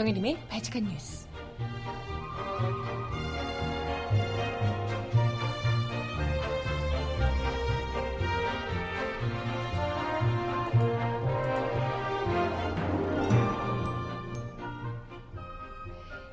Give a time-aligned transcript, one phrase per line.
[0.00, 1.26] 정혜림의 발칙한 뉴스.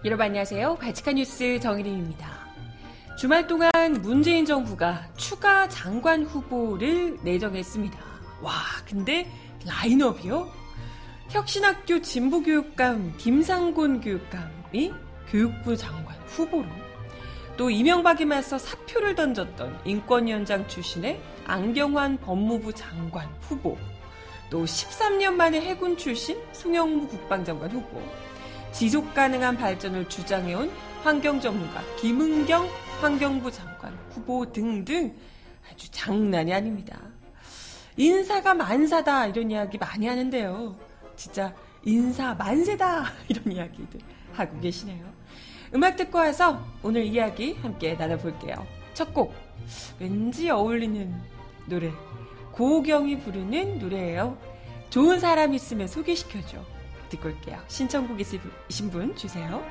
[0.06, 0.76] 여러분 안녕하세요.
[0.76, 2.48] 발칙한 뉴스 정혜림입니다.
[3.20, 3.70] 주말 동안
[4.02, 8.00] 문재인 정부가 추가 장관 후보를 내정했습니다.
[8.42, 8.54] 와,
[8.88, 9.30] 근데
[9.66, 10.67] 라인업이요?
[11.38, 14.92] 혁신학교 진보교육감 김상곤 교육감이
[15.30, 16.66] 교육부 장관 후보로
[17.56, 23.78] 또 이명박에 맞서 사표를 던졌던 인권위원장 출신의 안경환 법무부 장관 후보
[24.50, 28.02] 또 13년 만에 해군 출신 송영무 국방장관 후보
[28.72, 30.72] 지속 가능한 발전을 주장해온
[31.04, 32.68] 환경 전문가 김은경
[33.00, 35.16] 환경부 장관 후보 등등
[35.72, 37.00] 아주 장난이 아닙니다.
[37.96, 40.87] 인사가 만사다 이런 이야기 많이 하는데요.
[41.18, 44.00] 진짜 인사 만세다 이런 이야기들
[44.34, 45.06] 하고 계시네요.
[45.76, 48.66] 음악 듣고 와서 오늘 이야기 함께 나눠볼게요.
[48.94, 49.34] 첫 곡
[50.00, 51.14] 왠지 어울리는
[51.66, 51.92] 노래
[52.54, 54.38] 고경이 부르는 노래예요.
[54.90, 56.64] 좋은 사람 있으면 소개시켜줘.
[57.10, 57.60] 듣고 올게요.
[57.68, 59.62] 신청곡 있으신 분 주세요.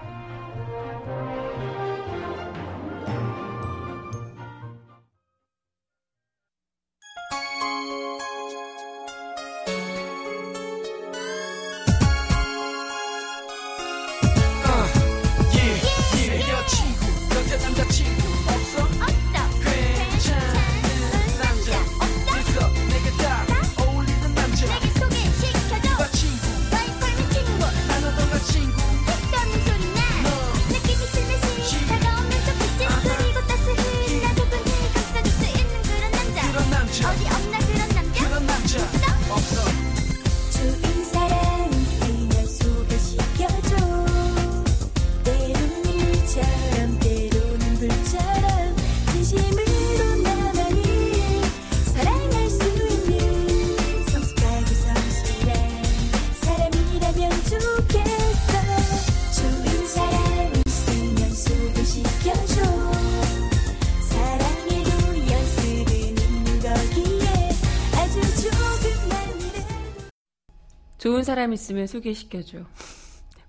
[71.06, 72.66] 좋은 사람 있으면 소개시켜줘.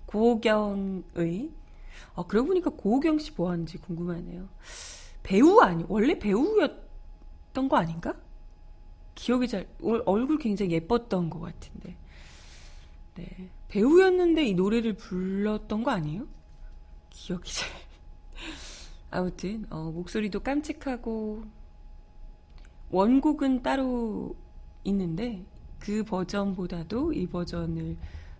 [0.06, 1.50] 고경의.
[2.14, 4.48] 어, 그러고 보니까 고경 씨 뭐 하는지 궁금하네요.
[5.24, 8.14] 배우 아니, 원래 배우였던 거 아닌가?
[9.16, 11.96] 기억이 잘, 얼굴 굉장히 예뻤던 것 같은데.
[13.16, 13.50] 네.
[13.66, 16.28] 배우였는데 이 노래를 불렀던 거 아니에요?
[17.10, 17.68] 기억이 잘.
[19.10, 21.42] 아무튼, 어, 목소리도 깜찍하고,
[22.90, 24.36] 원곡은 따로
[24.84, 25.44] 있는데,
[25.78, 27.96] 그 버전보다도 이 버전을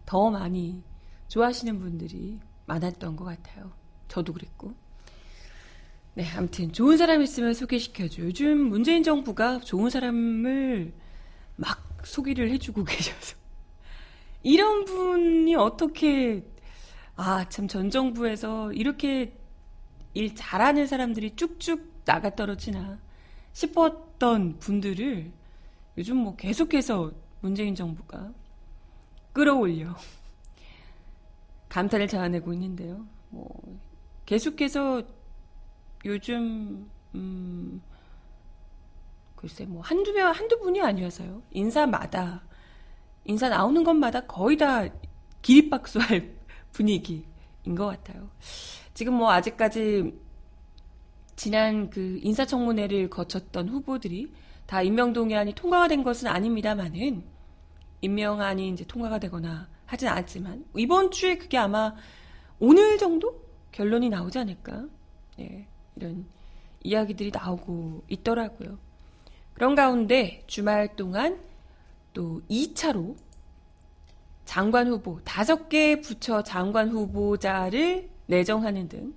[0.06, 0.82] 더 많이
[1.28, 3.72] 좋아하시는 분들이 많았던 것 같아요.
[4.08, 4.74] 저도 그랬고.
[6.14, 8.22] 네, 아무튼 좋은 사람 있으면 소개시켜줘.
[8.22, 10.92] 요즘 문재인 정부가 좋은 사람을
[11.56, 13.36] 막 소개를 해주고 계셔서.
[14.42, 16.44] 이런 분이 어떻게,
[17.16, 19.36] 아, 참 전 정부에서 이렇게
[20.14, 22.98] 일 잘하는 사람들이 쭉쭉 나가 떨어지나
[23.52, 25.30] 싶었던 분들을
[25.98, 28.32] 요즘 뭐 계속해서 문재인 정부가
[29.32, 29.94] 끌어올려
[31.68, 33.06] 감탄을 자아내고 있는데요.
[33.30, 33.48] 뭐
[34.26, 35.02] 계속해서
[36.04, 37.82] 요즘 음
[39.36, 41.42] 글쎄 뭐 한두 명 한두 분이 아니어서요.
[41.50, 42.42] 인사마다
[43.24, 44.88] 인사 나오는 것마다 거의 다
[45.42, 46.34] 기립박수할
[46.72, 47.24] 분위기인
[47.76, 48.30] 것 같아요.
[48.94, 50.18] 지금 뭐 아직까지
[51.36, 54.32] 지난 그 인사청문회를 거쳤던 후보들이
[54.68, 57.24] 다 임명동의안이 통과가 된 것은 아닙니다만은
[58.02, 61.94] 임명안이 이제 통과가 되거나 하진 않았지만 이번 주에 그게 아마
[62.60, 63.42] 오늘 정도
[63.72, 64.84] 결론이 나오지 않을까
[65.40, 65.66] 예,
[65.96, 66.26] 이런
[66.84, 68.78] 이야기들이 나오고 있더라고요.
[69.54, 71.40] 그런 가운데 주말 동안
[72.12, 73.16] 또 2차로
[74.44, 79.14] 장관 후보 다섯 개 부처 장관 후보자를 내정하는 등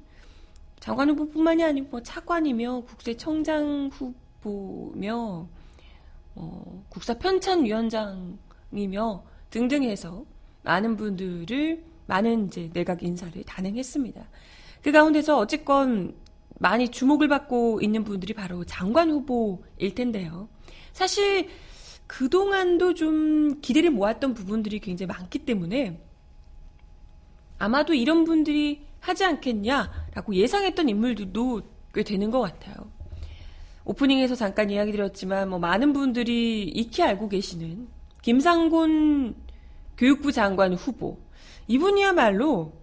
[0.80, 5.47] 장관 후보뿐만이 아니고 뭐 차관이며 국세청장 후보 며
[6.35, 10.25] 어, 국사 편찬 위원장이며 등등 해서
[10.63, 14.21] 많은 분들을 많은 이제 내각 인사를 단행했습니다.
[14.81, 16.15] 그 가운데서 어쨌건
[16.59, 20.47] 많이 주목을 받고 있는 분들이 바로 장관 후보일 텐데요.
[20.93, 21.49] 사실
[22.07, 26.01] 그동안도 좀 기대를 모았던 부분들이 굉장히 많기 때문에
[27.57, 31.61] 아마도 이런 분들이 하지 않겠냐라고 예상했던 인물들도
[31.93, 32.91] 꽤 되는 것 같아요.
[33.95, 37.88] 오프닝에서 잠깐 이야기 드렸지만 뭐 많은 분들이 익히 알고 계시는
[38.21, 39.35] 김상곤
[39.97, 41.19] 교육부 장관 후보
[41.67, 42.73] 이분이야말로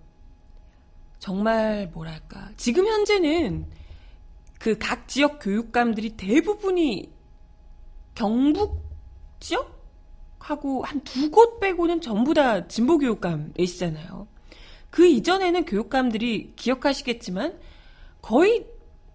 [1.19, 3.66] 정말 뭐랄까 지금 현재는
[4.58, 7.10] 그 각 지역 교육감들이 대부분이
[8.14, 8.82] 경북
[9.40, 9.78] 지역
[10.40, 14.26] 하고 한 두 곳 빼고는 전부 다 진보 교육감이시잖아요.
[14.90, 17.58] 그 이전에는 교육감들이 기억하시겠지만
[18.20, 18.66] 거의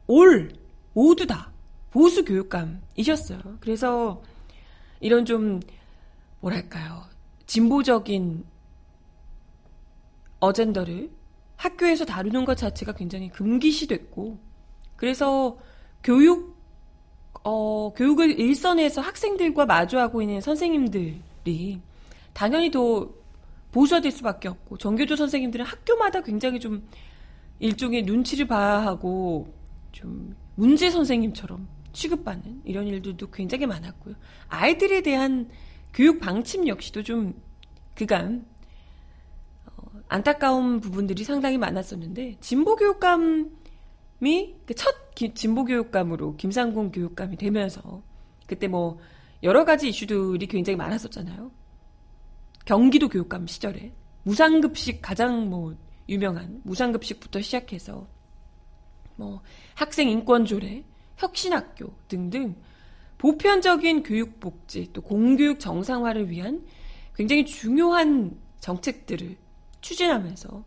[0.07, 0.53] 올
[0.93, 1.52] 모두 다
[1.93, 3.39] 보수 교육감이셨어요.
[3.59, 4.23] 그래서
[4.99, 5.59] 이런 좀
[6.39, 7.03] 뭐랄까요
[7.45, 8.43] 진보적인
[10.39, 11.11] 어젠더를
[11.55, 14.39] 학교에서 다루는 것 자체가 굉장히 금기시됐고
[14.95, 15.55] 그래서
[16.03, 16.57] 교육
[17.43, 21.79] 어, 교육을 일선에서 학생들과 마주하고 있는 선생님들이
[22.33, 23.07] 당연히 더
[23.71, 26.87] 보수화될 수밖에 없고 정교조 선생님들은 학교마다 굉장히 좀
[27.59, 29.53] 일종의 눈치를 봐야 하고
[29.91, 34.15] 좀 문제 선생님처럼 취급받는 이런 일들도 굉장히 많았고요.
[34.49, 35.49] 아이들에 대한
[35.93, 37.41] 교육 방침 역시도 좀
[37.95, 38.45] 그간
[39.65, 43.51] 어, 안타까운 부분들이 상당히 많았었는데 진보 교육감이
[44.65, 48.01] 그첫 진보 교육감으로 김상곤 교육감이 되면서
[48.47, 48.97] 그때 뭐
[49.43, 51.51] 여러 가지 이슈들이 굉장히 많았었잖아요.
[52.65, 53.93] 경기도 교육감 시절에
[54.23, 55.75] 무상급식 가장 뭐
[56.09, 58.07] 유명한 무상급식부터 시작해서
[59.15, 59.41] 뭐
[59.75, 60.83] 학생 인권 조례,
[61.17, 62.55] 혁신학교 등등
[63.17, 66.65] 보편적인 교육복지 또 공교육 정상화를 위한
[67.15, 69.37] 굉장히 중요한 정책들을
[69.81, 70.63] 추진하면서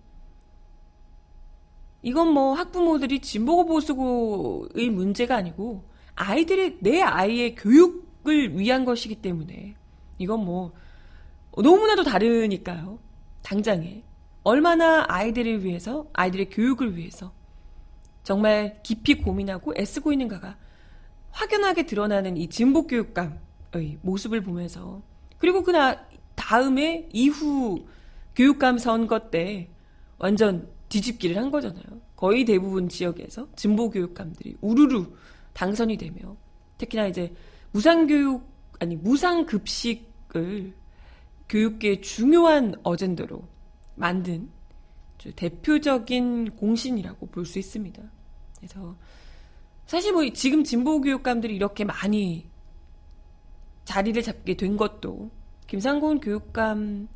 [2.03, 5.85] 이건 뭐 학부모들이 진보고 보수고의 문제가 아니고
[6.15, 9.75] 아이들의 내 아이의 교육을 위한 것이기 때문에
[10.19, 10.73] 이건 뭐
[11.57, 12.99] 너무나도 다르니까요.
[13.43, 14.03] 당장에
[14.45, 17.33] 얼마나 아이들을 위해서 아이들의 교육을 위해서
[18.27, 20.57] 정말 깊이 고민하고 애쓰고 있는 가가
[21.31, 25.01] 확연하게 드러나는 이 진보 교육감의 모습을 보면서
[25.39, 25.73] 그리고 그
[26.35, 27.87] 다음에 이후
[28.35, 29.69] 교육감 선거 때
[30.19, 31.85] 완전 뒤집기를 한 거잖아요.
[32.17, 35.07] 거의 대부분 지역에서 진보 교육감들이 우르르
[35.53, 36.37] 당선이 되며
[36.79, 37.33] 특히나 이제
[37.71, 38.45] 무상교육
[38.81, 40.75] 아니 무상급식을
[41.49, 43.47] 교육계의 중요한 어젠더로
[43.95, 44.51] 만든
[45.37, 48.16] 대표적인 공신이라고 볼 수 있습니다.
[48.57, 48.97] 그래서
[49.87, 52.49] 사실 뭐 지금 진보 교육감들이 이렇게 많이
[53.85, 55.31] 자리를 잡게 된 것도
[55.69, 57.07] 김상곤 교육감이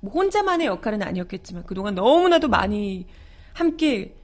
[0.00, 3.06] 뭐 혼자만의 역할은 아니었겠지만 그동안 너무나도 많이
[3.52, 4.16] 함께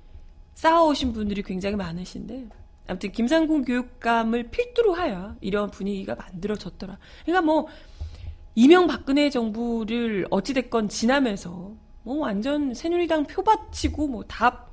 [0.55, 2.49] 쌓아오신 분들이 굉장히 많으신데
[2.87, 6.99] 아무튼 김상곤 교육감을 필두로 하여 이런 분위기가 만들어졌더라.
[7.25, 7.69] 그러니까 뭐
[8.55, 14.72] 이명박근혜 정부를 어찌됐건 지나면서 뭐 완전 새누리당 표받치고 뭐 다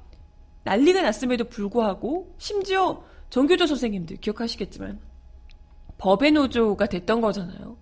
[0.63, 4.99] 난리가 났음에도 불구하고 심지어 정교조 선생님들 기억하시겠지만
[5.97, 7.77] 법의 노조가 됐던 거잖아요.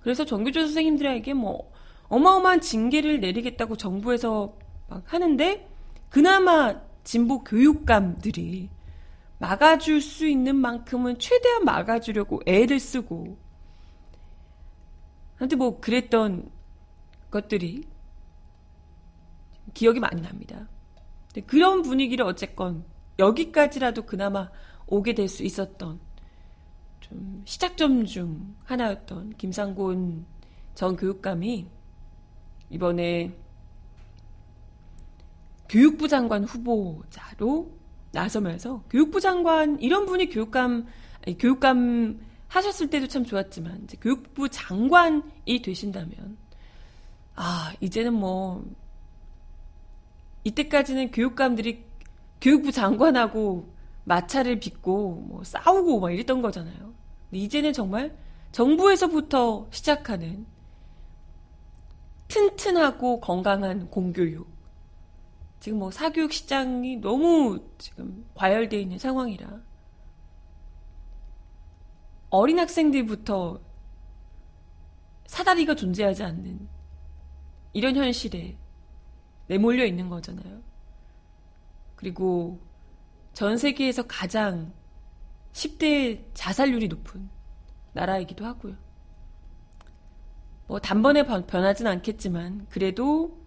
[0.00, 1.70] 그래서 정교조 선생님들에게 뭐
[2.08, 4.56] 어마어마한 징계를 내리겠다고 정부에서
[4.88, 5.68] 막 하는데
[6.10, 8.68] 그나마 진보 교육감들이
[9.38, 13.38] 막아줄 수 있는 만큼은 최대한 막아주려고 애를 쓰고
[15.38, 16.50] 아무튼 뭐 그랬던
[17.30, 17.88] 것들이
[19.74, 20.68] 기억이 많이 납니다.
[21.40, 22.84] 그런 분위기를 어쨌건
[23.18, 24.50] 여기까지라도 그나마
[24.86, 26.00] 오게 될 수 있었던
[27.00, 30.26] 좀 시작점 중 하나였던 김상곤
[30.74, 31.66] 전 교육감이
[32.70, 33.36] 이번에
[35.68, 37.70] 교육부 장관 후보자로
[38.12, 40.86] 나서면서 교육부 장관 이런 분이 교육감
[41.38, 46.36] 교육감 하셨을 때도 참 좋았지만 이제 교육부 장관이 되신다면
[47.34, 48.64] 아 이제는 뭐
[50.44, 51.84] 이때까지는 교육감들이
[52.40, 53.72] 교육부 장관하고
[54.04, 56.92] 마찰을 빚고 뭐 싸우고 막 이랬던 거잖아요.
[57.30, 58.16] 이제는 정말
[58.50, 60.46] 정부에서부터 시작하는
[62.28, 64.50] 튼튼하고 건강한 공교육.
[65.60, 69.60] 지금 뭐 사교육 시장이 너무 지금 과열되어 있는 상황이라
[72.30, 73.60] 어린 학생들부터
[75.26, 76.68] 사다리가 존재하지 않는
[77.74, 78.58] 이런 현실에
[79.52, 80.62] 내몰려 있는 거잖아요.
[81.94, 82.58] 그리고
[83.34, 84.72] 전 세계에서 가장
[85.52, 87.28] 10대 자살률이 높은
[87.92, 88.76] 나라이기도 하고요.
[90.68, 93.38] 뭐 단번에 변하진 않겠지만 그래도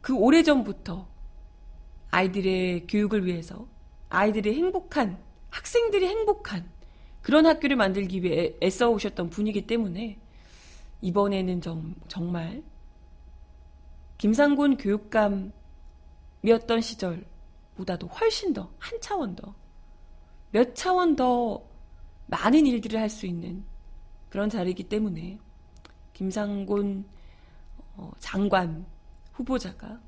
[0.00, 1.06] 그 오래전부터
[2.10, 3.68] 아이들의 교육을 위해서
[4.08, 6.70] 아이들의 행복한 학생들이 행복한
[7.20, 10.18] 그런 학교를 만들기 위해 애써 오셨던 분이기 때문에
[11.02, 12.62] 이번에는 정, 정말
[14.18, 15.52] 김상곤 교육감이었던
[16.80, 19.54] 시절보다도 훨씬 더, 한 차원 더,
[20.50, 21.62] 몇 차원 더
[22.26, 23.64] 많은 일들을 할 수 있는
[24.30, 25.38] 그런 자리이기 때문에
[26.12, 27.04] 김상곤
[27.96, 28.86] 어, 장관
[29.32, 30.00] 후보자가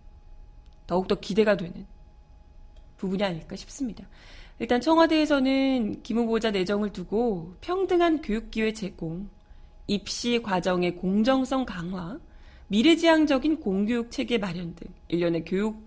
[0.86, 1.86] 더욱더 기대가 되는
[2.96, 4.06] 부분이 아닐까 싶습니다.
[4.58, 9.28] 일단 청와대에서는 김 후보자 내정을 두고 평등한 교육기회 제공,
[9.86, 12.18] 입시 과정의 공정성 강화,
[12.68, 15.84] 미래지향적인 공교육 체계 마련 등 일련의 교육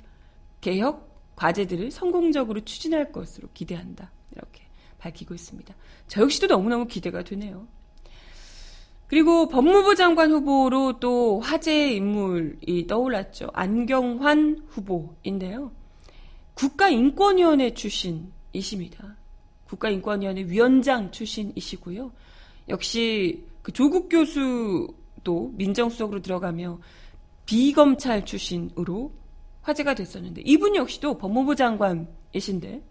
[0.62, 4.12] 개혁 과제들을 성공적으로 추진할 것으로 기대한다.
[4.32, 4.64] 이렇게
[5.00, 5.74] 밝히고 있습니다.
[6.08, 7.68] 저 역시도 너무너무 기대가 되네요.
[9.08, 13.50] 그리고 법무부 장관 후보로 또 화제의 인물이 떠올랐죠.
[13.54, 15.72] 안경환 후보인데요.
[16.54, 19.18] 국가인권위원회 출신이십니다.
[19.68, 22.12] 국가인권위원회 위원장 출신이시고요.
[22.70, 24.88] 역시 그 조국 교수
[25.24, 26.80] 도 민정수석으로 들어가며
[27.46, 29.14] 비검찰 출신으로
[29.62, 32.84] 화제가 됐었는데 이분 역시도 법무부 장관이신데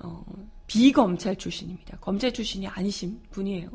[0.00, 0.24] 어,
[0.66, 1.98] 비검찰 출신입니다.
[2.00, 3.70] 검찰 출신이 아니신 분이에요.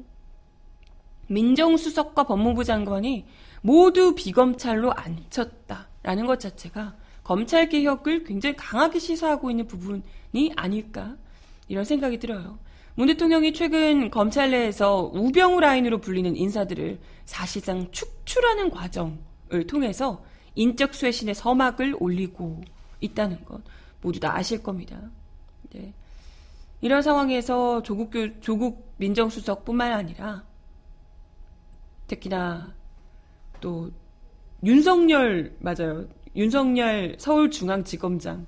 [1.28, 3.26] 민정수석과 법무부 장관이
[3.62, 11.16] 모두 비검찰로 앉혔다라는 것 자체가 검찰 개혁을 굉장히 강하게 시사하고 있는 부분이 아닐까
[11.68, 12.58] 이런 생각이 들어요.
[13.00, 20.22] 문 대통령이 최근 검찰 내에서 우병우 라인으로 불리는 인사들을 사실상 축출하는 과정을 통해서
[20.56, 22.60] 인적 쇄신의 서막을 올리고
[23.00, 23.62] 있다는 것
[24.02, 25.00] 모두 다 아실 겁니다.
[25.72, 25.94] 네.
[26.82, 30.44] 이런 상황에서 조국, 조국 민정수석뿐만 아니라
[32.08, 32.74] 특히나
[33.62, 33.90] 또
[34.66, 36.06] 윤석열 맞아요.
[36.36, 38.46] 윤석열 서울중앙지검장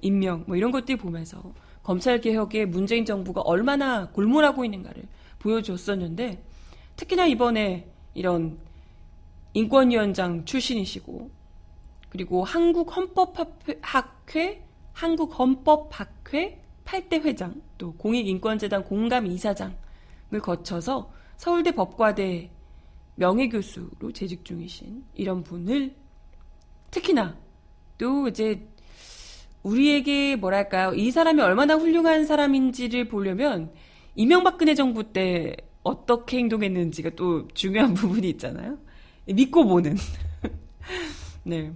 [0.00, 1.52] 임명 뭐 이런 것들 보면서
[1.82, 5.04] 검찰 개혁에 문재인 정부가 얼마나 골몰하고 있는가를
[5.38, 6.42] 보여줬었는데
[6.96, 8.58] 특히나 이번에 이런
[9.54, 11.30] 인권위원장 출신이시고
[12.10, 19.76] 그리고 한국 헌법학회 한국 헌법학회 8대 회장 또 공익인권재단 공감 이사장을
[20.42, 22.50] 거쳐서 서울대 법과대
[23.14, 25.94] 명예교수로 재직 중이신 이런 분을
[26.90, 27.36] 특히나
[27.96, 28.66] 또 이제
[29.62, 33.72] 우리에게 뭐랄까요 이 사람이 얼마나 훌륭한 사람인지를 보려면
[34.14, 38.78] 이명박근혜 정부 때 어떻게 행동했는지가 또 중요한 부분이 있잖아요.
[39.26, 39.96] 믿고 보는.
[41.44, 41.72] 네.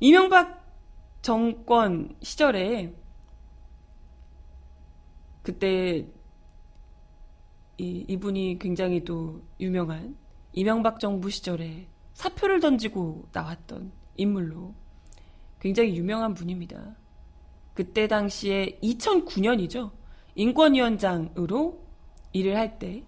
[0.00, 0.64] 이명박
[1.22, 2.94] 정권 시절에
[5.42, 6.06] 그때
[7.78, 10.16] 이, 이분이 굉장히 또 유명한
[10.52, 14.74] 이명박 정부 시절에 사표를 던지고 나왔던 인물로
[15.60, 16.96] 굉장히 유명한 분입니다.
[17.76, 19.90] 그때 당시에 2009년이죠.
[20.34, 21.86] 인권위원장으로
[22.32, 23.04] 일을 할 때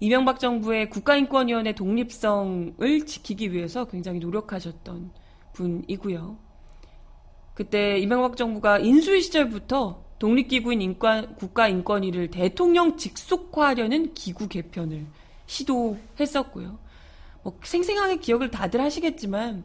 [0.00, 5.10] 이명박 정부의 국가인권위원회 독립성을 지키기 위해서 굉장히 노력하셨던
[5.52, 6.38] 분이고요.
[7.54, 15.06] 그때 이명박 정부가 인수위 시절부터 독립기구인 인권, 국가인권위를 대통령 직속화하려는 기구 개편을
[15.46, 16.78] 시도했었고요.
[17.42, 19.64] 뭐 생생하게 기억을 다들 하시겠지만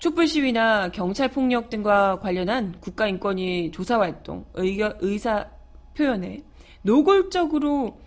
[0.00, 5.46] 촛불 시위나 경찰 폭력 등과 관련한 국가인권위 조사 활동, 의견, 의사
[5.94, 6.42] 표현에
[6.80, 8.00] 노골적으로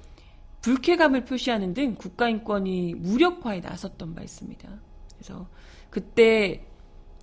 [0.62, 4.67] 불쾌감을 표시하는 등 국가인권위 무력화에 나섰던 바 있습니다.
[5.15, 5.47] 그래서
[5.91, 6.65] 그때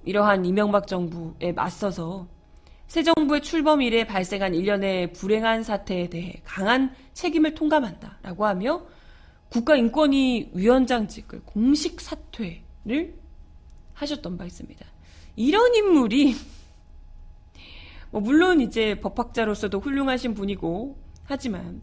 [0.05, 2.29] 이러한 이명박 정부에 맞서서
[2.87, 8.83] 새 정부의 출범 이래 발생한 일련의 불행한 사태에 대해 강한 책임을 통감한다라고 하며
[9.49, 13.20] 국가인권위 위원장직을 공식 사퇴를
[14.01, 14.87] 하셨던 바 있습니다.
[15.37, 16.37] 이런 인물이
[18.11, 21.81] 뭐 물론 이제 법학자로서도 훌륭하신 분이고 하지만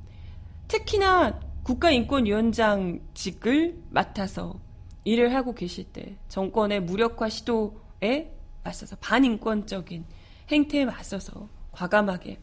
[0.67, 4.59] 특히나 국가인권위원장직을 맡아서
[5.05, 10.05] 일을 하고 계실 때 정권의 무력화 시도에 맞서서 반인권적인
[10.49, 12.39] 행태에 맞서서 과감하게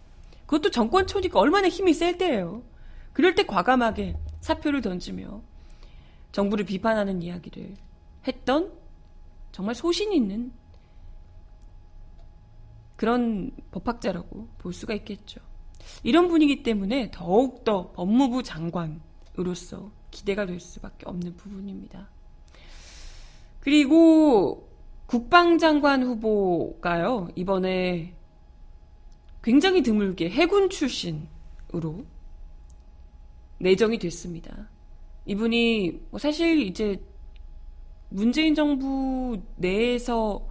[0.46, 2.62] 그것도 정권 초니까 얼마나 힘이 셀 때예요.
[3.12, 5.42] 그럴 때 과감하게 사표를 던지며
[6.32, 7.76] 정부를 비판하는 이야기를
[8.26, 8.72] 했던
[9.54, 10.52] 정말 소신 있는
[12.96, 15.40] 그런 법학자라고 볼 수가 있겠죠.
[16.02, 22.10] 이런 분이기 때문에 더욱더 법무부 장관으로서 기대가 될 수밖에 없는 부분입니다.
[23.60, 24.68] 그리고
[25.06, 28.16] 국방장관 후보가요, 이번에
[29.40, 32.04] 굉장히 드물게 해군 출신으로
[33.58, 34.68] 내정이 됐습니다.
[35.26, 37.00] 이분이 뭐 사실 이제
[38.14, 40.46] 문재인 정부 내에서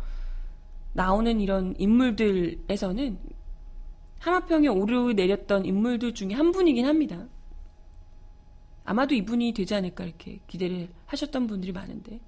[0.92, 3.18] 나오는 이런 인물들에서는
[4.20, 7.26] 하마평에 오르내렸던 인물들 중에 한 분이긴 합니다.
[8.84, 12.20] 아마도 이분이 되지 않을까 이렇게 기대를 하셨던 분들이 많은데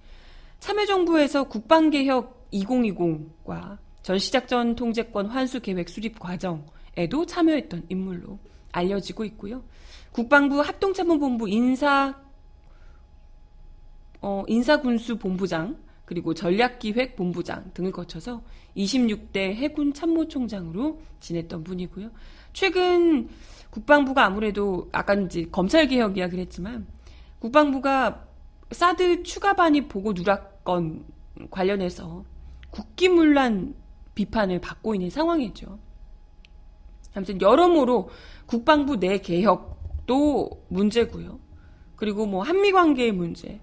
[0.61, 8.39] 참여정부에서 국방개혁 2020과 전시작전 통제권 환수 계획 수립 과정에도 참여했던 인물로
[8.71, 9.65] 알려지고 있고요.
[10.13, 12.24] 국방부 합동참모본부 인사
[14.25, 18.41] 어, 인사군수본부장 그리고 전략기획본부장 등을 거쳐서
[18.75, 22.09] 26대 해군 참모총장으로 지냈던 분이고요.
[22.51, 23.29] 최근
[23.69, 26.87] 국방부가 아무래도 아까 이제 검찰 개혁 이야기를 했지만
[27.37, 28.25] 국방부가
[28.71, 31.05] 사드 추가 반입 보고 누락건
[31.51, 32.25] 관련해서
[32.71, 33.75] 국기문란
[34.15, 35.77] 비판을 받고 있는 상황이죠.
[37.13, 38.09] 아무튼 여러모로
[38.47, 41.39] 국방부 내 개혁도 문제고요.
[41.95, 43.61] 그리고 뭐 한미 관계의 문제,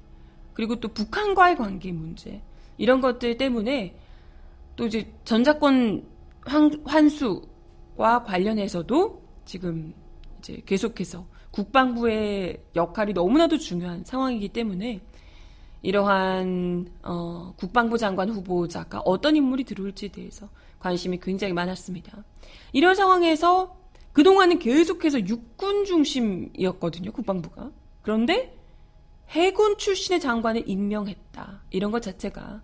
[0.54, 2.42] 그리고 또 북한과의 관계 문제
[2.78, 3.96] 이런 것들 때문에
[4.76, 6.04] 또 이제 전자권
[6.84, 9.94] 환수와 관련해서도 지금
[10.38, 15.00] 이제 계속해서 국방부의 역할이 너무나도 중요한 상황이기 때문에
[15.82, 22.24] 이러한 어, 국방부 장관 후보자가 어떤 인물이 들어올지에 대해서 관심이 굉장히 많았습니다.
[22.72, 23.76] 이런 상황에서
[24.12, 27.70] 그동안은 계속해서 육군 중심이었거든요, 국방부가.
[28.02, 28.56] 그런데
[29.32, 31.62] 해군 출신의 장관을 임명했다.
[31.70, 32.62] 이런 것 자체가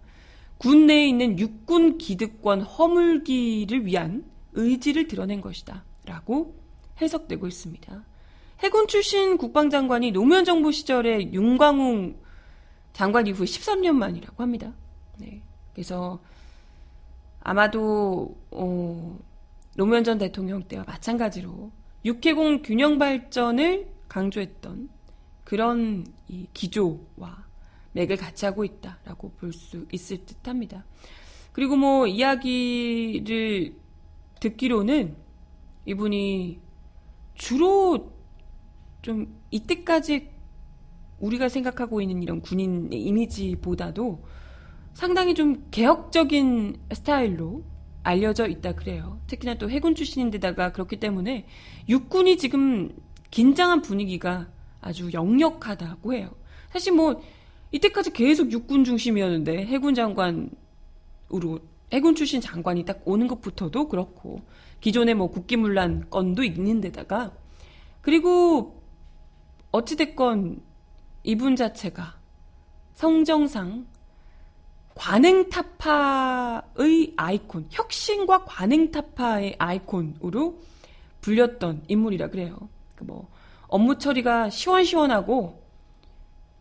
[0.58, 5.84] 군 내에 있는 육군 기득권 허물기를 위한 의지를 드러낸 것이다.
[6.04, 6.58] 라고
[7.00, 8.04] 해석되고 있습니다.
[8.60, 12.18] 해군 출신 국방장관이 노무현 정부 시절에 윤광웅
[12.92, 14.74] 장관 이후 13년 만이라고 합니다.
[15.18, 15.42] 네.
[15.72, 16.18] 그래서
[17.40, 19.18] 아마도 어,
[19.76, 21.70] 노무현 전 대통령 때와 마찬가지로
[22.04, 24.97] 육해공 균형 발전을 강조했던
[25.48, 27.46] 그런 이 기조와
[27.92, 30.84] 맥을 같이 하고 있다라고 볼 수 있을 듯합니다.
[31.52, 33.74] 그리고 뭐 이야기를
[34.40, 35.16] 듣기로는
[35.86, 36.60] 이분이
[37.34, 38.12] 주로
[39.00, 40.28] 좀 이때까지
[41.18, 44.22] 우리가 생각하고 있는 이런 군인의 이미지보다도
[44.92, 47.64] 상당히 좀 개혁적인 스타일로
[48.02, 49.18] 알려져 있다 그래요.
[49.26, 51.46] 특히나 또 해군 출신인데다가 그렇기 때문에
[51.88, 52.94] 육군이 지금
[53.30, 56.30] 긴장한 분위기가 아주 역력하다고 해요.
[56.70, 57.22] 사실 뭐
[57.72, 60.50] 이때까지 계속 육군 중심이었는데 해군 장관으로
[61.92, 64.42] 해군 출신 장관이 딱 오는 것부터도 그렇고
[64.80, 67.32] 기존에 뭐 국기문란 건도 있는 데다가
[68.00, 68.82] 그리고
[69.72, 70.62] 어찌됐건
[71.24, 72.16] 이분 자체가
[72.94, 73.86] 성정상
[74.94, 76.64] 관행타파의
[77.16, 80.60] 아이콘, 혁신과 관행타파의 아이콘으로
[81.20, 82.68] 불렸던 인물이라 그래요.
[82.96, 83.28] 그뭐
[83.68, 85.62] 업무 처리가 시원시원하고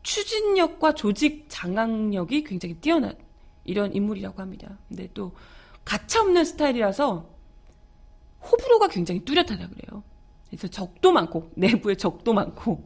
[0.04, 3.16] 추진력과 조직 장악력이 굉장히 뛰어난
[3.64, 4.78] 이런 인물이라고 합니다.
[4.88, 5.34] 근데 또
[5.84, 7.30] 가차없는 스타일이라서
[8.52, 10.04] 호불호가 굉장히 뚜렷하다 그래요.
[10.48, 12.84] 그래서 적도 많고 내부에 적도 많고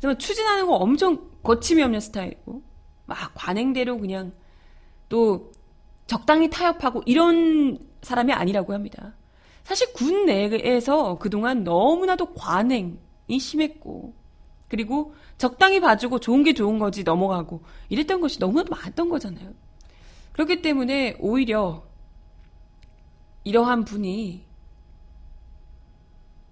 [0.00, 2.62] 그래서 추진하는 거 엄청 거침이 없는 스타일이고
[3.06, 4.32] 막 관행대로 그냥
[5.08, 5.52] 또
[6.06, 9.14] 적당히 타협하고 이런 사람이 아니라고 합니다.
[9.68, 14.14] 사실 군 내에서 그동안 너무나도 관행이 심했고,
[14.66, 19.52] 그리고 적당히 봐주고 좋은 게 좋은 거지 넘어가고 이랬던 것이 너무나도 많았던 거잖아요.
[20.32, 21.86] 그렇기 때문에 오히려
[23.44, 24.42] 이러한 분이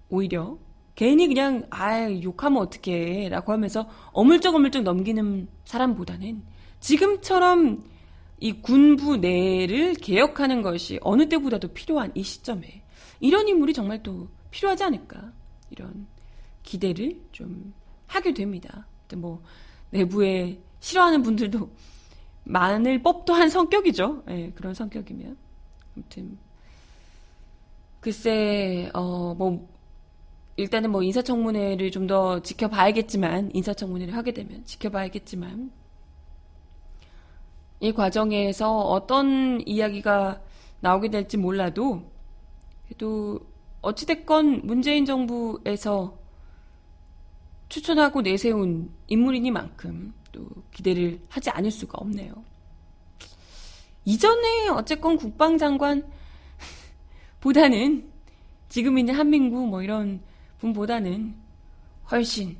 [0.09, 0.59] 오히려
[0.93, 6.43] 괜히 그냥 아 욕하면 어떡해 라고 하면서 어물쩍어물쩍 넘기는 사람보다는
[6.81, 7.83] 지금처럼
[8.39, 12.83] 이 군부 내를 개혁하는 것이 어느 때보다도 필요한 이 시점에
[13.19, 15.31] 이런 인물이 정말 또 필요하지 않을까
[15.69, 16.07] 이런
[16.63, 17.73] 기대를 좀
[18.07, 18.85] 하게 됩니다.
[19.15, 19.41] 뭐
[19.91, 21.69] 내부에 싫어하는 분들도
[22.45, 24.23] 많을 법도 한 성격이죠.
[24.27, 25.37] 네, 그런 성격이면
[25.95, 26.37] 아무튼
[27.99, 29.67] 글쎄 어 뭐
[30.57, 35.71] 일단은 뭐 인사청문회를 좀 더 지켜봐야겠지만 인사청문회를 하게 되면 지켜봐야겠지만
[37.81, 40.41] 이 과정에서 어떤 이야기가
[40.79, 42.09] 나오게 될지 몰라도
[42.87, 43.39] 그래도
[43.81, 46.17] 어찌됐건 문재인 정부에서
[47.69, 52.33] 추천하고 내세운 인물이니만큼 또 기대를 하지 않을 수가 없네요.
[54.05, 56.09] 이전에 어쨌건 국방장관
[57.41, 58.09] 보다는
[58.69, 60.21] 지금 있는 한민구 뭐 이런
[60.59, 61.35] 분보다는
[62.09, 62.57] 훨씬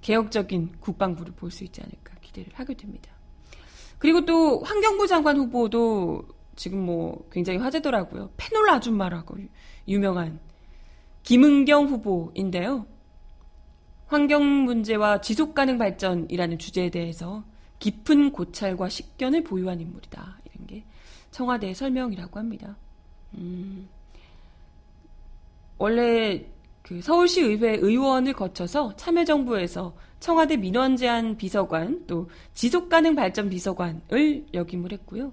[0.00, 3.10] 개혁적인 국방부를 볼 수 있지 않을까 기대를 하게 됩니다.
[3.98, 6.26] 그리고 또 환경부 장관 후보도
[6.60, 8.32] 지금 뭐 굉장히 화제더라고요.
[8.36, 9.38] 페놀 아줌마라고
[9.88, 10.38] 유명한
[11.22, 12.84] 김은경 후보인데요.
[14.06, 17.44] 환경 문제와 지속 가능 발전이라는 주제에 대해서
[17.78, 20.38] 깊은 고찰과 식견을 보유한 인물이다.
[20.44, 20.84] 이런 게
[21.30, 22.76] 청와대의 설명이라고 합니다.
[23.38, 23.88] 음,
[25.78, 26.44] 원래
[26.82, 34.48] 그 서울시 의회 의원을 거쳐서 참여정부에서 청와대 민원 제안 비서관 또 지속 가능 발전 비서관을
[34.52, 35.32] 역임을 했고요.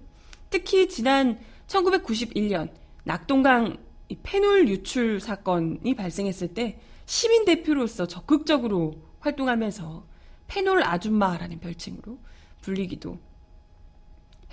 [0.50, 2.70] 특히 지난 1991년
[3.04, 3.78] 낙동강
[4.24, 10.06] 페놀 유출 사건이 발생했을 때 시민 대표로서 적극적으로 활동하면서
[10.48, 12.18] 페놀 아줌마라는 별칭으로
[12.62, 13.18] 불리기도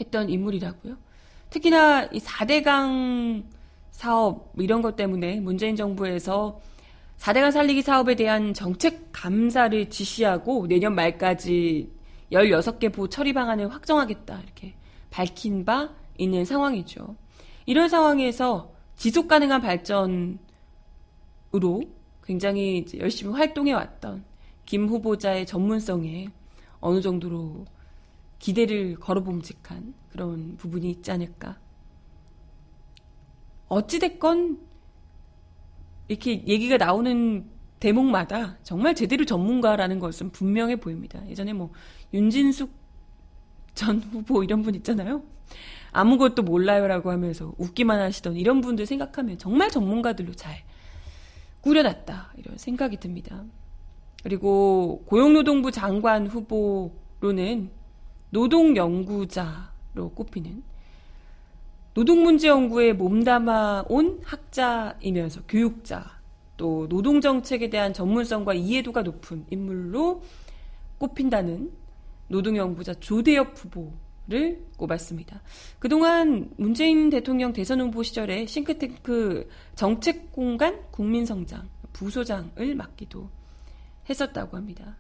[0.00, 0.96] 했던 인물이라고요.
[1.50, 3.44] 특히나 이 4대강
[3.90, 6.61] 사업 뭐 이런 것 때문에 문재인 정부에서
[7.18, 11.92] 4대강 살리기 사업에 대한 정책 감사를 지시하고 내년 말까지
[12.33, 14.74] 16개 보 처리 방안을 확정하겠다 이렇게
[15.14, 17.14] 밝힌 바 있는 상황이죠.
[17.66, 20.38] 이런 상황에서 지속 가능한 발전으로
[22.24, 24.24] 굉장히 열심히 활동해 왔던
[24.66, 26.31] 김 후보자의 전문성에
[26.81, 27.64] 어느 정도로
[28.40, 31.61] 기대를 걸어봄직한 그런 부분이 있지 않을까.
[33.68, 34.59] 어찌됐건
[36.09, 37.48] 이렇게 얘기가 나오는
[37.79, 41.24] 대목마다 정말 제대로 전문가라는 것은 분명해 보입니다.
[41.29, 41.70] 예전에 뭐
[42.12, 42.84] 윤진숙
[43.74, 45.22] 전 후보 이런 분 있잖아요.
[45.92, 50.56] 아무것도 몰라요라고 하면서 웃기만 하시던 이런 분들 생각하면 정말 전문가들로 잘
[51.60, 53.44] 꾸려놨다 이런 생각이 듭니다.
[54.22, 57.70] 그리고 고용노동부 장관 후보로는
[58.30, 60.62] 노동연구자로 꼽히는
[61.94, 66.18] 노동문제 연구에 몸담아 온 학자이면서 교육자,
[66.56, 70.22] 또 노동정책에 대한 전문성과 이해도가 높은 인물로
[70.98, 71.70] 꼽힌다는
[72.28, 75.42] 노동연구자 조대엽 후보를 꼽았습니다.
[75.78, 83.28] 그동안 문재인 대통령 대선 후보 시절에 싱크탱크 정책공간 국민성장 부소장을 맡기도
[84.08, 84.96] 했었다고 합니다.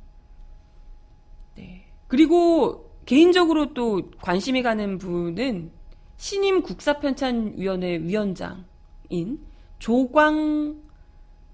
[1.56, 1.86] 네.
[2.08, 5.70] 그리고 개인적으로 또 관심이 가는 분은
[6.16, 9.44] 신임 국사편찬위원회 위원장인
[9.78, 10.82] 조광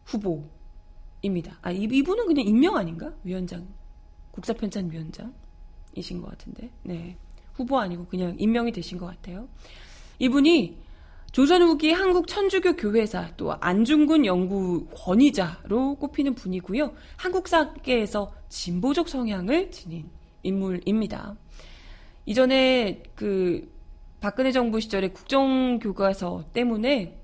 [0.04, 1.58] 후보입니다.
[1.62, 3.12] 아, 이분은 그냥 임명 아닌가?
[3.24, 3.66] 위원장.
[4.32, 5.34] 국사편찬 위원장
[5.94, 6.70] 이신 것 같은데.
[6.82, 7.16] 네.
[7.52, 9.48] 후보 아니고 그냥 임명이 되신 것 같아요.
[10.18, 10.78] 이분이
[11.32, 16.92] 조선 후기 한국 천주교 교회사 또 안중근 연구 권위자로 꼽히는 분이고요.
[17.16, 20.10] 한국 사계에서 진보적 성향을 지닌
[20.42, 21.36] 인물입니다.
[22.26, 23.70] 이전에 그
[24.20, 27.16] 박근혜 정부 시절에 국정교과서 때문에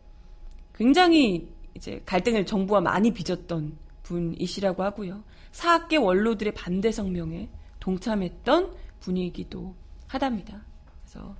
[0.74, 5.24] 굉장히 이제 갈등을 정부와 많이 빚었던 분이시라고 하고요.
[5.52, 7.48] 사학계 원로들의 반대 성명에
[7.87, 9.77] 동참했던 분이기도
[10.09, 10.61] 하답니다.
[11.05, 11.37] 그래서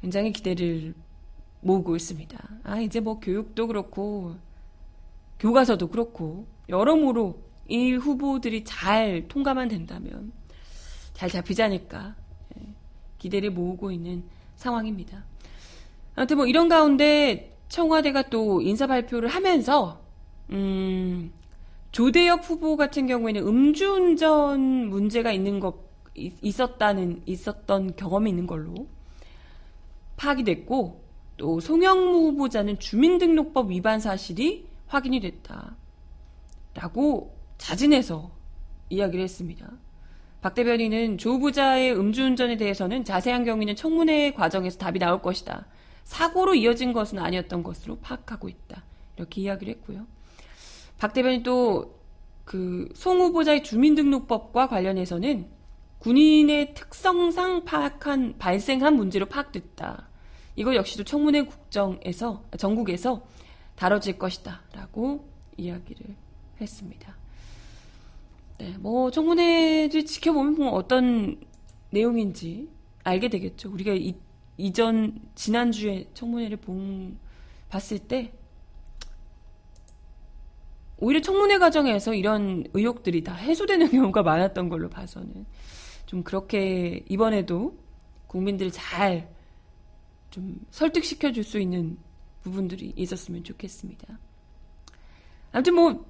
[0.00, 0.94] 굉장히 기대를
[1.60, 2.38] 모으고 있습니다.
[2.62, 4.36] 아, 이제 뭐 교육도 그렇고,
[5.40, 10.30] 교과서도 그렇고, 여러모로 이 후보들이 잘 통과만 된다면
[11.14, 12.14] 잘 잡히지 않을까
[12.56, 12.62] 예,
[13.18, 14.22] 기대를 모으고 있는
[14.54, 15.24] 상황입니다.
[16.14, 20.00] 아무튼 뭐 이런 가운데 청와대가 또 인사 발표를 하면서
[20.50, 21.32] 음,
[21.96, 25.76] 조대엽 후보 같은 경우에는 음주운전 문제가 있는 것
[26.14, 28.86] 있었다는 있었던 경험이 있는 걸로
[30.18, 31.02] 파악이 됐고
[31.38, 35.20] 또 송영무 후보자는 주민등록법 위반 사실이 확인이
[36.74, 38.30] 됐다라고 자진해서
[38.90, 39.66] 이야기를 했습니다.
[40.42, 45.64] 박 대변인은 조 후보자의 음주운전에 대해서는 자세한 경위는 청문회 과정에서 답이 나올 것이다.
[46.04, 48.84] 사고로 이어진 것은 아니었던 것으로 파악하고 있다.
[49.16, 50.06] 이렇게 이야기를 했고요.
[50.98, 51.96] 박 대변인 또
[52.46, 55.48] 그 송 후보자의 주민등록법과 관련해서는
[55.98, 60.08] 군인의 특성상 파악한 발생한 문제로 파악됐다.
[60.54, 63.26] 이거 역시도 청문회 국정에서 전국에서
[63.74, 66.06] 다뤄질 것이다라고 이야기를
[66.60, 67.16] 했습니다.
[68.58, 71.40] 네, 뭐 청문회를 지켜보면 뭐 어떤
[71.90, 72.70] 내용인지
[73.02, 73.72] 알게 되겠죠.
[73.72, 74.14] 우리가 이,
[74.56, 77.18] 이전 지난주에 청문회를 본
[77.68, 78.32] 봤을 때
[80.98, 85.44] 오히려 청문회 과정에서 이런 의혹들이 다 해소되는 경우가 많았던 걸로 봐서는
[86.06, 87.78] 좀 그렇게 이번에도
[88.28, 89.26] 국민들을 잘좀
[90.70, 91.98] 설득시켜 줄 수 있는
[92.42, 94.18] 부분들이 있었으면 좋겠습니다.
[95.52, 96.06] 아무튼 뭐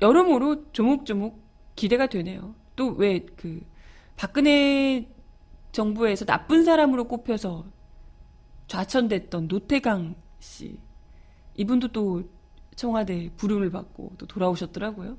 [0.00, 1.40] 여러모로 조목조목
[1.76, 2.54] 기대가 되네요.
[2.76, 3.64] 또 왜 그
[4.16, 5.08] 박근혜
[5.72, 7.66] 정부에서 나쁜 사람으로 꼽혀서
[8.66, 10.78] 좌천됐던 노태강 씨
[11.54, 12.22] 이분도 또
[12.76, 15.18] 청와대 부름을 받고 또 돌아오셨더라고요.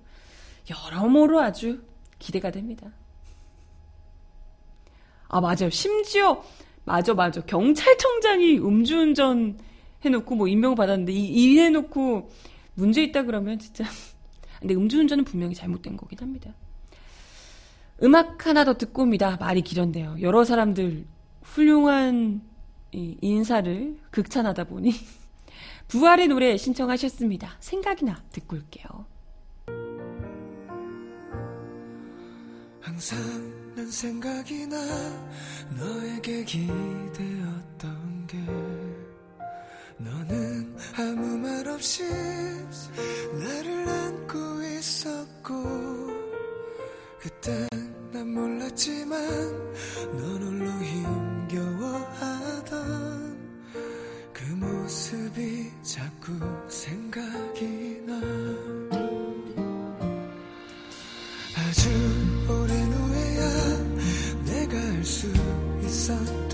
[0.70, 1.84] 여러모로 아주
[2.20, 2.88] 기대가 됩니다.
[5.28, 5.70] 아 맞아요.
[5.70, 6.43] 심지어
[6.86, 9.60] 맞아 맞아 경찰청장이 음주운전
[10.06, 12.30] 해놓고 뭐 임명을 받았는데 이, 이 해놓고
[12.76, 13.84] 문제 있다 그러면 진짜
[14.60, 16.54] 근데 음주운전은 분명히 잘못된 거긴 합니다.
[18.04, 19.38] 음악 하나 더 듣고 옵니다.
[19.39, 20.17] 말이 길었네요.
[20.22, 21.06] 여러 사람들
[21.41, 22.41] 훌륭한
[22.91, 24.93] 인사를 극찬하다 보니
[25.88, 27.56] 부활의 노래 신청하셨습니다.
[27.60, 29.06] 생각이나 듣고 올게요.
[32.82, 33.17] 항상
[33.76, 34.78] 난 생각이 나
[35.78, 38.38] 너에게 기대었던 게
[39.97, 45.54] 너는 아무 말 없이 나를 안고 있었고
[47.19, 47.67] 그땐
[48.12, 49.19] 난 몰랐지만
[50.13, 51.16] 넌 홀로 힘
[54.88, 56.32] 모습이 자꾸
[56.69, 58.13] 생각이 나.
[61.58, 61.89] 아주
[62.50, 63.43] 오랜 후에야
[64.45, 65.28] 내가 알 수
[65.84, 66.46] 있었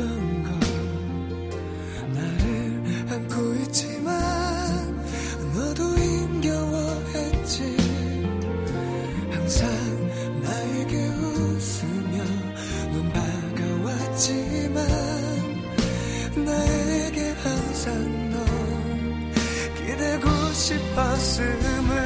[20.94, 22.04] 싶었음을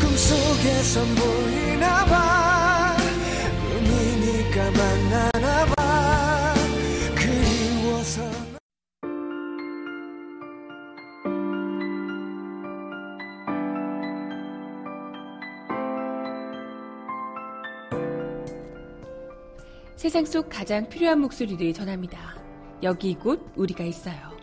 [0.00, 2.96] 꿈속에선 보이나 봐
[3.68, 6.54] 꿈이니까 만나나 봐
[7.14, 8.22] 그리워서
[19.96, 22.36] 세상 속 가장 필요한 목소리를 전합니다.
[22.82, 24.35] 여기 곧 우리가 있어요.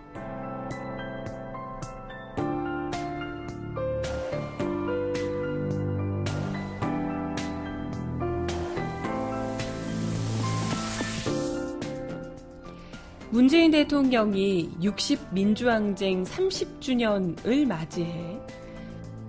[13.83, 18.39] 대통령이 60 민주항쟁 30주년을 맞이해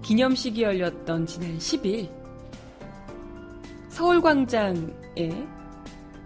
[0.02, 2.08] 기념식이 열렸던 지난 10일
[3.88, 5.46] 서울광장에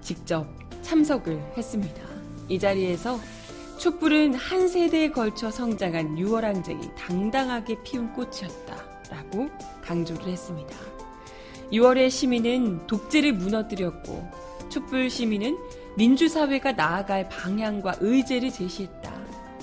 [0.03, 0.47] 직접
[0.83, 2.03] 참석을 했습니다.
[2.51, 3.19] 이 자리에서
[3.79, 9.49] 촛불은 한 세대에 걸쳐 성장한 6월 항쟁이 당당하게 피운 꽃이었다라고
[9.83, 10.77] 강조를 했습니다.
[11.73, 14.31] 6월의 시민은 독재를 무너뜨렸고
[14.69, 15.57] 촛불 시민은
[15.99, 19.13] 민주사회가 나아갈 방향과 의제를 제시했다.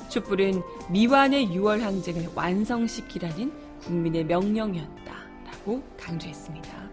[0.10, 5.14] 촛불은 미완의 6월 항쟁을 완성시키라는 국민의 명령이었다
[5.46, 6.90] 라고 강조했습니다.